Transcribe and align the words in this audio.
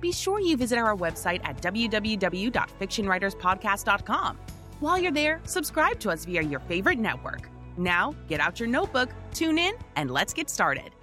Be 0.00 0.10
sure 0.10 0.40
you 0.40 0.56
visit 0.56 0.78
our 0.78 0.96
website 0.96 1.42
at 1.44 1.60
www.fictionwriterspodcast.com. 1.60 4.38
While 4.80 4.98
you're 4.98 5.12
there, 5.12 5.42
subscribe 5.44 6.00
to 6.00 6.08
us 6.08 6.24
via 6.24 6.40
your 6.40 6.60
favorite 6.60 6.98
network. 6.98 7.50
Now, 7.76 8.14
get 8.26 8.40
out 8.40 8.58
your 8.58 8.70
notebook, 8.70 9.10
tune 9.34 9.58
in, 9.58 9.74
and 9.96 10.10
let's 10.10 10.32
get 10.32 10.48
started. 10.48 10.93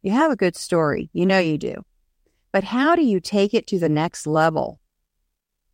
You 0.00 0.12
have 0.12 0.30
a 0.30 0.36
good 0.36 0.54
story. 0.54 1.10
You 1.12 1.26
know 1.26 1.40
you 1.40 1.58
do. 1.58 1.84
But 2.52 2.62
how 2.62 2.94
do 2.94 3.02
you 3.02 3.18
take 3.18 3.52
it 3.52 3.66
to 3.66 3.80
the 3.80 3.88
next 3.88 4.28
level? 4.28 4.78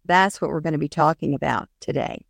That's 0.06 0.40
what 0.40 0.50
we're 0.50 0.62
going 0.62 0.72
to 0.72 0.78
be 0.78 0.88
talking 0.88 1.34
about 1.34 1.68
today. 1.78 2.24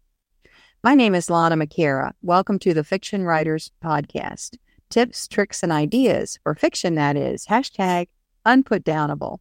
My 0.82 0.96
name 0.96 1.14
is 1.14 1.30
Lana 1.30 1.56
McAra. 1.56 2.10
Welcome 2.20 2.58
to 2.60 2.74
the 2.74 2.82
Fiction 2.82 3.22
Writers 3.22 3.70
Podcast 3.82 4.56
tips, 4.90 5.28
tricks, 5.28 5.62
and 5.62 5.70
ideas 5.70 6.36
for 6.42 6.56
fiction 6.56 6.96
that 6.96 7.16
is. 7.16 7.46
Hashtag 7.46 8.08
unputdownable. 8.44 9.38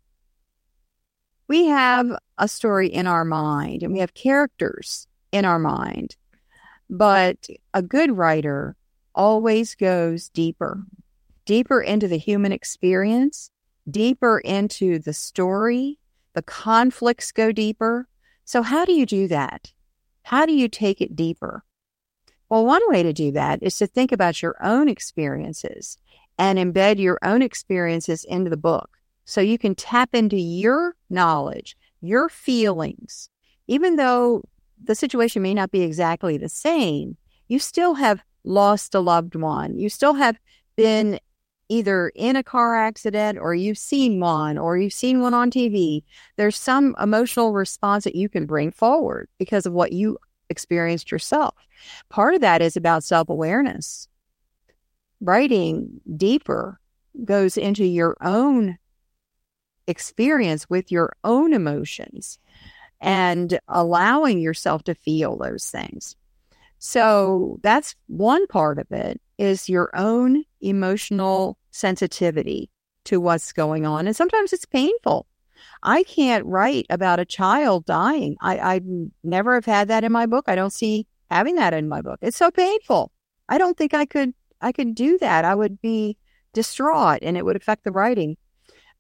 We 1.47 1.66
have 1.66 2.11
a 2.38 2.47
story 2.47 2.88
in 2.88 3.08
our 3.08 3.25
mind 3.25 3.81
and 3.81 3.94
we 3.94 3.99
have 3.99 4.14
characters 4.14 5.08
in 5.31 5.44
our 5.44 5.59
mind, 5.59 6.17
but 6.88 7.47
a 7.73 7.81
good 7.81 8.16
writer 8.16 8.75
always 9.16 9.73
goes 9.73 10.30
deeper, 10.30 10.83
deeper 11.45 11.81
into 11.81 12.08
the 12.08 12.17
human 12.17 12.52
experience, 12.52 13.52
deeper 13.89 14.39
into 14.39 14.99
the 14.99 15.13
story. 15.13 15.99
The 16.33 16.41
conflicts 16.41 17.31
go 17.31 17.52
deeper. 17.52 18.08
So, 18.45 18.61
how 18.61 18.86
do 18.86 18.94
you 18.94 19.05
do 19.05 19.27
that? 19.27 19.71
How 20.23 20.45
do 20.45 20.53
you 20.53 20.67
take 20.67 21.02
it 21.02 21.16
deeper? 21.16 21.64
Well, 22.49 22.66
one 22.66 22.81
way 22.88 23.03
to 23.03 23.14
do 23.14 23.31
that 23.31 23.61
is 23.61 23.77
to 23.77 23.88
think 23.88 24.11
about 24.11 24.41
your 24.41 24.55
own 24.64 24.88
experiences 24.88 25.97
and 26.38 26.59
embed 26.59 26.99
your 26.99 27.19
own 27.23 27.41
experiences 27.41 28.23
into 28.23 28.49
the 28.49 28.58
book. 28.58 28.89
So 29.25 29.41
you 29.41 29.58
can 29.58 29.75
tap 29.75 30.09
into 30.14 30.38
your 30.38 30.95
knowledge, 31.09 31.77
your 32.02 32.30
feelings. 32.30 33.30
Even 33.67 33.95
though 33.95 34.44
the 34.83 34.95
situation 34.95 35.41
may 35.41 35.53
not 35.53 35.71
be 35.71 35.81
exactly 35.81 36.38
the 36.38 36.49
same, 36.49 37.17
you 37.47 37.59
still 37.59 37.95
have 37.95 38.21
lost 38.44 38.94
a 38.94 38.99
loved 38.99 39.36
one. 39.36 39.77
You 39.77 39.89
still 39.89 40.14
have 40.14 40.38
been 40.75 41.19
either 41.69 42.11
in 42.16 42.36
a 42.36 42.44
car 42.44 42.75
accident 42.75 43.39
or 43.39 43.56
you've 43.56 43.78
seen 43.78 44.19
one 44.19 44.58
or 44.58 44.78
you've 44.78 44.94
seen 44.94 45.22
one 45.22 45.33
on 45.33 45.50
TV. 45.50 46.03
There's 46.38 46.58
some 46.58 46.95
emotional 47.00 47.53
response 47.53 48.03
that 48.03 48.16
you 48.16 48.30
can 48.30 48.45
bring 48.45 48.72
forward 48.72 49.30
because 49.38 49.66
of 49.66 49.73
what 49.73 49.94
you 49.94 50.17
experienced 50.50 51.11
yourself. 51.11 51.55
Part 52.09 52.36
of 52.36 52.42
that 52.42 52.61
is 52.61 52.78
about 52.78 53.03
self 53.03 53.30
awareness. 53.30 54.08
Writing 55.21 56.02
deeper 56.17 56.80
goes 57.23 57.58
into 57.58 57.86
your 57.86 58.17
own 58.21 58.77
experience 59.87 60.70
with 60.70 60.92
your 60.92 61.14
own 61.23 61.54
emotions 61.54 62.39
and 63.02 63.60
allowing 63.67 64.39
yourself 64.39 64.83
to 64.83 64.95
feel 64.95 65.37
those 65.37 65.70
things. 65.70 66.16
So 66.80 67.60
that's 67.64 67.95
one 68.08 68.48
part 68.48 68.77
of 68.77 68.92
it 68.92 69.21
is 69.37 69.70
your 69.70 69.89
own 69.95 70.43
emotional 70.61 71.58
sensitivity 71.73 72.70
to 73.06 73.20
what's 73.20 73.52
going 73.52 73.86
on. 73.86 74.08
And 74.08 74.16
sometimes 74.16 74.54
it's 74.54 74.66
painful. 74.66 75.28
I 75.82 76.04
can't 76.04 76.45
write 76.45 76.86
about 76.89 77.20
a 77.20 77.26
child 77.26 77.86
dying. 77.86 78.38
I, 78.42 78.76
I 78.76 78.82
never 79.23 79.56
have 79.56 79.66
had 79.66 79.89
that 79.89 80.04
in 80.04 80.11
my 80.11 80.26
book. 80.26 80.45
I 80.48 80.56
don't 80.56 80.72
see 80.72 81.08
having 81.30 81.56
that 81.56 81.73
in 81.73 81.89
my 81.89 82.02
book. 82.02 82.20
It's 82.22 82.38
so 82.38 82.52
painful. 82.52 83.11
I 83.50 83.58
don't 83.58 83.78
think 83.78 83.94
I 83.94 84.06
could 84.06 84.34
I 84.61 84.72
could 84.72 84.95
do 84.95 85.17
that. 85.17 85.44
I 85.44 85.56
would 85.56 85.82
be 85.82 86.17
distraught 86.54 87.20
and 87.22 87.36
it 87.36 87.44
would 87.44 87.58
affect 87.58 87.84
the 87.84 87.92
writing. 87.92 88.38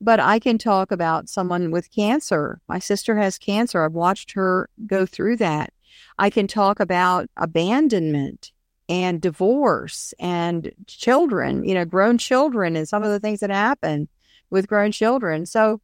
But 0.01 0.19
I 0.19 0.39
can 0.39 0.57
talk 0.57 0.91
about 0.91 1.29
someone 1.29 1.71
with 1.71 1.93
cancer. 1.93 2.59
My 2.67 2.79
sister 2.79 3.15
has 3.17 3.37
cancer. 3.37 3.85
I've 3.85 3.93
watched 3.93 4.33
her 4.33 4.69
go 4.85 5.05
through 5.05 5.37
that. 5.37 5.71
I 6.17 6.29
can 6.29 6.47
talk 6.47 6.79
about 6.79 7.29
abandonment 7.37 8.51
and 8.89 9.21
divorce 9.21 10.13
and 10.19 10.71
children, 10.87 11.63
you 11.63 11.73
know, 11.73 11.85
grown 11.85 12.17
children 12.17 12.75
and 12.75 12.87
some 12.87 13.03
of 13.03 13.09
the 13.09 13.19
things 13.19 13.39
that 13.39 13.49
happen 13.49 14.07
with 14.49 14.67
grown 14.67 14.91
children. 14.91 15.45
So 15.45 15.81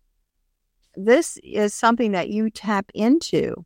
this 0.95 1.37
is 1.43 1.73
something 1.73 2.11
that 2.11 2.29
you 2.29 2.49
tap 2.49 2.91
into. 2.93 3.65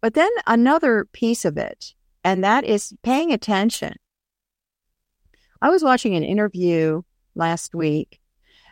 But 0.00 0.14
then 0.14 0.30
another 0.46 1.06
piece 1.12 1.44
of 1.44 1.56
it, 1.58 1.94
and 2.24 2.44
that 2.44 2.64
is 2.64 2.94
paying 3.02 3.32
attention. 3.32 3.94
I 5.60 5.68
was 5.68 5.82
watching 5.82 6.14
an 6.14 6.22
interview 6.22 7.02
last 7.34 7.74
week 7.74 8.20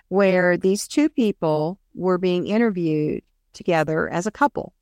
where 0.08 0.56
these 0.56 0.88
two 0.88 1.08
people 1.08 1.78
were 1.94 2.18
being 2.18 2.46
interviewed 2.46 3.22
together 3.52 4.08
as 4.08 4.26
a 4.26 4.30
couple. 4.30 4.72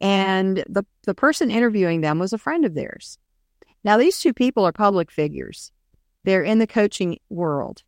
And 0.00 0.64
the, 0.68 0.84
the 1.04 1.14
person 1.14 1.50
interviewing 1.50 2.00
them 2.00 2.18
was 2.18 2.32
a 2.32 2.38
friend 2.38 2.64
of 2.64 2.74
theirs. 2.74 3.18
Now, 3.84 3.96
these 3.96 4.18
two 4.18 4.32
people 4.32 4.64
are 4.66 4.72
public 4.72 5.10
figures. 5.10 5.72
They're 6.24 6.42
in 6.42 6.58
the 6.58 6.66
coaching 6.66 7.18
world. 7.28 7.82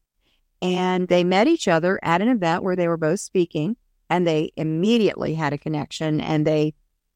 And 0.60 1.08
they 1.08 1.25
met 1.25 1.48
each 1.48 1.66
other 1.69 1.98
at 2.03 2.22
an 2.22 2.28
event 2.28 2.62
where 2.62 2.76
they 2.76 2.88
were 2.88 2.97
both 2.97 3.20
speaking 3.20 3.76
and 4.08 4.26
they 4.26 4.52
immediately 4.56 5.34
had 5.34 5.52
a 5.52 5.58
connection 5.58 6.20
and 6.20 6.47
they 6.47 6.75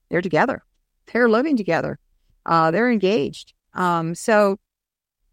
they're 0.08 0.22
together. 0.22 0.62
They're 1.12 1.28
living 1.28 1.56
together. 1.56 1.98
Uh, 2.44 2.70
they're 2.70 2.90
engaged. 2.90 3.52
Um, 3.74 4.14
so 4.14 4.58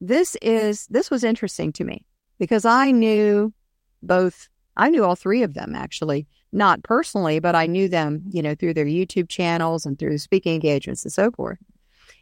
this 0.01 0.35
is 0.41 0.87
this 0.87 1.09
was 1.09 1.23
interesting 1.23 1.71
to 1.71 1.85
me 1.85 2.05
because 2.37 2.65
i 2.65 2.91
knew 2.91 3.53
both 4.01 4.49
i 4.75 4.89
knew 4.89 5.05
all 5.05 5.15
three 5.15 5.43
of 5.43 5.53
them 5.53 5.75
actually. 5.75 6.27
Not 6.51 6.83
personally 6.83 7.39
but 7.39 7.55
i 7.55 7.65
knew 7.65 7.89
them 7.89 8.21
you 8.29 8.41
know 8.43 8.53
through 8.53 8.75
their 8.75 8.85
youtube 8.85 9.27
channels 9.27 9.87
and 9.87 9.97
through 9.97 10.19
speaking 10.19 10.53
engagements 10.53 11.03
and 11.03 11.11
so 11.11 11.31
forth 11.31 11.57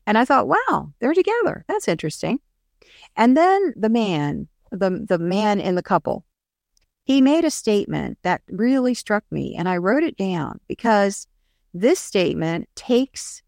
and 0.06 0.18
i 0.18 0.26
thought 0.26 0.48
wow 0.48 0.92
they're 1.00 1.14
together 1.14 1.66
that's 1.68 1.88
interesting 1.88 2.40
and 3.16 3.36
then 3.36 3.74
the 3.76 3.90
man 3.90 4.48
the 4.72 5.06
the 5.08 5.20
man 5.20 5.60
in 5.60 5.76
the 5.76 5.84
couple 5.84 6.26
he 7.04 7.22
made 7.22 7.46
a 7.46 7.52
statement 7.52 8.20
that 8.22 8.42
really 8.48 8.94
struck 8.94 9.24
me, 9.32 9.56
and 9.58 9.68
I 9.68 9.78
wrote 9.78 10.04
it 10.04 10.18
down 10.18 10.60
because 10.68 11.28
this 11.74 12.00
statement 12.00 12.70
takes 12.76 13.42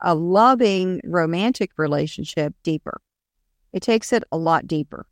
a 0.00 0.14
loving 0.14 1.00
romantic 1.04 1.72
relationship 1.76 2.54
deeper. 2.62 3.00
It 3.72 3.82
takes 3.82 4.12
it 4.12 4.24
a 4.32 4.38
lot 4.38 4.66
deeper. 4.66 5.06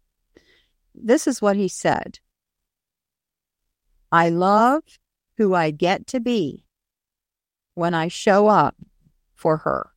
This 0.94 1.26
is 1.26 1.42
what 1.42 1.56
he 1.56 1.68
said 1.68 2.20
I 4.10 4.30
love 4.30 4.82
who 5.36 5.54
I 5.54 5.70
get 5.70 6.06
to 6.08 6.20
be 6.20 6.64
when 7.74 7.92
I 7.92 8.08
show 8.08 8.46
up 8.46 8.76
for 9.34 9.58
her. 9.58 9.90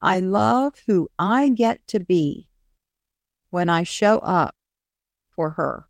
I 0.00 0.20
love 0.20 0.74
who 0.86 1.08
I 1.18 1.48
get 1.48 1.86
to 1.88 2.00
be 2.00 2.48
when 3.50 3.68
I 3.68 3.82
show 3.82 4.18
up 4.18 4.54
for 5.30 5.50
her. 5.50 5.86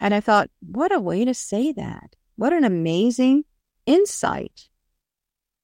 And 0.00 0.14
I 0.14 0.20
thought, 0.20 0.50
what 0.60 0.94
a 0.94 1.00
way 1.00 1.24
to 1.24 1.34
say 1.34 1.72
that. 1.72 2.16
What 2.36 2.52
an 2.52 2.64
amazing 2.64 3.44
insight. 3.86 4.68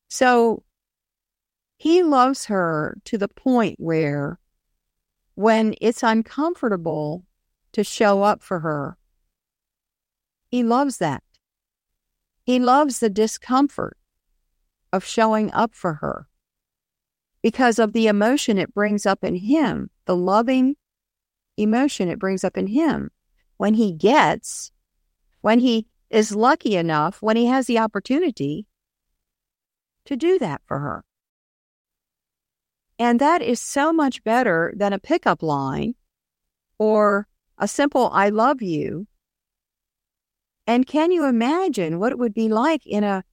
So 0.09 0.63
he 1.77 2.03
loves 2.03 2.47
her 2.47 2.99
to 3.05 3.19
the 3.19 3.29
point 3.29 3.77
where 3.79 4.39
when 5.35 5.75
it's 5.81 6.03
uncomfortable 6.03 7.25
to 7.73 7.83
show 7.83 8.23
up 8.23 8.43
for 8.43 8.61
her, 8.61 8.99
he 10.49 10.63
loves 10.63 10.99
that. 10.99 11.23
He 12.45 12.59
loves 12.59 13.01
the 13.01 13.09
discomfort 13.09 13.97
of 14.93 15.05
showing 15.05 15.51
up 15.53 15.75
for 15.75 15.95
her 15.95 16.29
because 17.43 17.79
of 17.79 17.93
the 17.93 18.07
emotion 18.07 18.57
it 18.57 18.73
brings 18.73 19.05
up 19.05 19.25
in 19.25 19.35
him, 19.35 19.91
the 20.07 20.17
loving 20.17 20.77
emotion 21.57 22.09
it 22.09 22.19
brings 22.19 22.45
up 22.45 22.57
in 22.57 22.69
him 22.69 23.11
when 23.57 23.75
he 23.75 23.93
gets, 23.93 24.71
when 25.41 25.59
he 25.59 25.87
is 26.11 26.35
lucky 26.35 26.77
enough, 26.77 27.21
when 27.21 27.37
he 27.37 27.47
has 27.47 27.67
the 27.67 27.79
opportunity 27.79 28.67
to 30.05 30.17
do 30.17 30.39
that 30.39 30.61
for 30.67 30.79
her. 30.79 31.05
And 32.99 33.21
that 33.21 33.43
is 33.43 33.61
so 33.61 33.93
much 33.93 34.23
better 34.23 34.73
than 34.77 34.93
a 34.93 34.99
pickup 34.99 35.43
line 35.43 35.95
or 36.79 37.27
a 37.59 37.67
simple 37.67 38.11
I 38.13 38.29
love 38.29 38.63
you. 38.63 39.07
And 40.67 40.87
can 40.87 41.11
you 41.11 41.25
imagine 41.25 41.99
what 41.99 42.13
it 42.13 42.19
would 42.19 42.35
be 42.35 42.49
like 42.49 42.87
in 42.87 43.03
a 43.03 43.25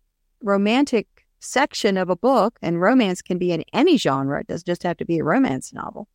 romantic 0.42 1.19
section 1.40 1.98
of 1.98 2.10
a 2.10 2.16
book? 2.16 2.60
And 2.62 2.82
romance 2.82 3.22
can 3.22 3.38
be 3.38 3.52
in 3.52 3.64
any 3.74 3.98
genre, 3.98 4.42
it 4.42 4.48
doesn't 4.48 4.66
just 4.66 4.84
have 4.84 4.98
to 4.98 5.06
be 5.06 5.20
a 5.20 5.24
romance 5.24 5.74
novel, 5.74 6.08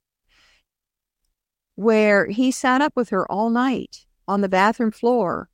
where 1.75 2.27
he 2.27 2.51
sat 2.51 2.81
up 2.81 2.93
with 2.95 3.11
her 3.11 3.31
all 3.31 3.51
night 3.51 4.07
on 4.29 4.41
the 4.41 4.49
bathroom 4.49 4.91
floor 4.91 5.49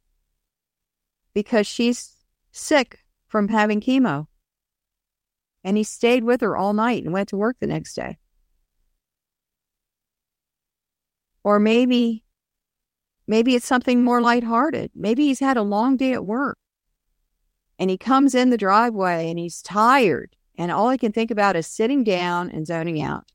because 1.35 1.67
she's 1.67 2.17
sick 2.53 3.01
from 3.27 3.49
having 3.49 3.81
chemo. 3.81 4.27
And 5.63 5.77
he 5.77 5.85
stayed 5.85 6.25
with 6.25 6.41
her 6.41 6.57
all 6.57 6.73
night 6.73 7.05
and 7.05 7.13
went 7.13 7.29
to 7.31 7.37
work 7.37 7.57
the 7.61 7.67
next 7.67 7.95
day. 7.95 8.19
Or 11.45 11.59
maybe, 11.59 12.25
maybe 13.27 13.55
it's 13.55 13.67
something 13.67 14.03
more 14.03 14.21
lighthearted. 14.21 14.91
Maybe 14.95 15.27
he's 15.27 15.41
had 15.41 15.57
a 15.57 15.63
long 15.63 15.97
day 15.97 16.13
at 16.13 16.25
work 16.25 16.59
and 17.81 17.89
he 17.89 17.97
comes 17.97 18.35
in 18.35 18.51
the 18.51 18.59
driveway 18.59 19.31
and 19.31 19.39
he's 19.39 19.63
tired 19.63 20.37
and 20.59 20.71
all 20.71 20.91
he 20.91 20.99
can 20.99 21.11
think 21.11 21.31
about 21.31 21.57
is 21.57 21.67
sitting 21.67 22.05
down 22.05 22.51
and 22.51 22.67
zoning 22.67 23.01
out. 23.01 23.33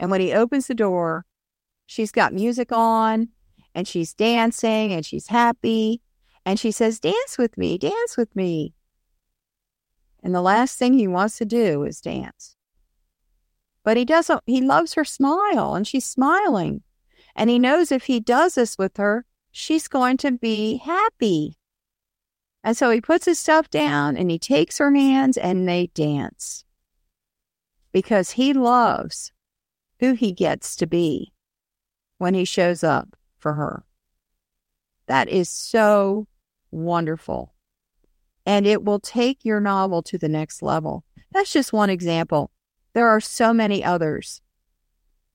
And 0.00 0.10
when 0.10 0.20
he 0.20 0.32
opens 0.32 0.66
the 0.66 0.74
door, 0.74 1.24
she's 1.86 2.10
got 2.10 2.34
music 2.34 2.72
on 2.72 3.28
and 3.72 3.86
she's 3.86 4.12
dancing 4.12 4.92
and 4.92 5.06
she's 5.06 5.28
happy. 5.28 6.02
And 6.44 6.58
she 6.58 6.72
says, 6.72 6.98
Dance 6.98 7.38
with 7.38 7.56
me, 7.56 7.78
dance 7.78 8.16
with 8.16 8.34
me. 8.34 8.74
And 10.24 10.34
the 10.34 10.42
last 10.42 10.76
thing 10.76 10.94
he 10.94 11.06
wants 11.06 11.38
to 11.38 11.44
do 11.44 11.84
is 11.84 12.00
dance. 12.00 12.56
But 13.84 13.96
he 13.96 14.04
doesn't, 14.04 14.42
he 14.46 14.60
loves 14.60 14.94
her 14.94 15.04
smile 15.04 15.76
and 15.76 15.86
she's 15.86 16.04
smiling. 16.04 16.82
And 17.36 17.48
he 17.48 17.60
knows 17.60 17.92
if 17.92 18.04
he 18.04 18.18
does 18.18 18.56
this 18.56 18.76
with 18.76 18.96
her, 18.96 19.24
she's 19.52 19.86
going 19.86 20.16
to 20.16 20.32
be 20.32 20.78
happy. 20.78 21.59
And 22.62 22.76
so 22.76 22.90
he 22.90 23.00
puts 23.00 23.24
his 23.24 23.38
stuff 23.38 23.70
down 23.70 24.16
and 24.16 24.30
he 24.30 24.38
takes 24.38 24.78
her 24.78 24.94
hands 24.94 25.36
and 25.36 25.68
they 25.68 25.88
dance 25.94 26.64
because 27.92 28.32
he 28.32 28.52
loves 28.52 29.32
who 29.98 30.12
he 30.12 30.32
gets 30.32 30.76
to 30.76 30.86
be 30.86 31.32
when 32.18 32.34
he 32.34 32.44
shows 32.44 32.84
up 32.84 33.16
for 33.38 33.54
her. 33.54 33.84
That 35.06 35.28
is 35.28 35.48
so 35.48 36.28
wonderful 36.70 37.54
and 38.46 38.66
it 38.66 38.84
will 38.84 39.00
take 39.00 39.44
your 39.44 39.60
novel 39.60 40.02
to 40.02 40.18
the 40.18 40.28
next 40.28 40.62
level. 40.62 41.04
That's 41.32 41.52
just 41.52 41.72
one 41.72 41.90
example. 41.90 42.50
There 42.92 43.08
are 43.08 43.20
so 43.20 43.52
many 43.52 43.84
others. 43.84 44.40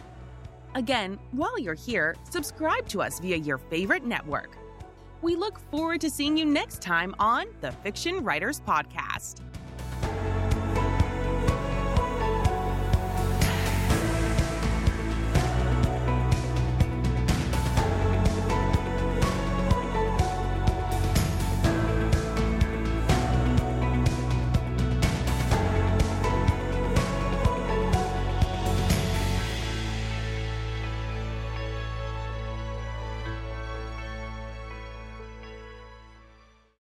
Again, 0.77 1.19
while 1.33 1.59
you're 1.59 1.75
here, 1.75 2.15
subscribe 2.31 2.89
to 2.91 3.03
us 3.03 3.19
via 3.19 3.37
your 3.37 3.59
favorite 3.59 4.05
network. 4.05 4.57
We 5.25 5.37
look 5.37 5.59
forward 5.71 6.03
to 6.03 6.11
seeing 6.11 6.37
you 6.37 6.45
next 6.45 6.83
time 6.83 7.15
on 7.19 7.47
the 7.63 7.73
Fiction 7.73 8.23
Writers 8.23 8.61
Podcast. 8.61 9.41